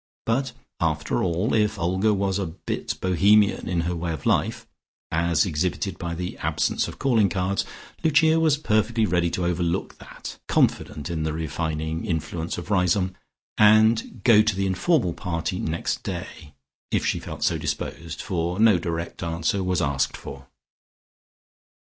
[0.25, 4.65] But, after all, if Olga was a bit Bohemian in her way of life,
[5.11, 7.65] as exhibited by the absence of calling cards,
[8.03, 13.13] Lucia was perfectly ready to overlook that (confident in the refining influence of Riseholme),
[13.59, 16.55] and to go to the informal party next day,
[16.89, 20.47] if she felt so disposed, for no direct answer was asked for.